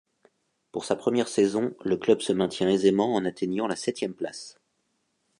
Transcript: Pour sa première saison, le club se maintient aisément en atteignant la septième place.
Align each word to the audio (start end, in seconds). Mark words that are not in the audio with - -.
Pour 0.71 0.83
sa 0.83 0.95
première 0.95 1.27
saison, 1.27 1.75
le 1.85 1.95
club 1.95 2.21
se 2.21 2.33
maintient 2.33 2.67
aisément 2.67 3.13
en 3.13 3.23
atteignant 3.23 3.67
la 3.67 3.75
septième 3.75 4.15
place. 4.15 4.59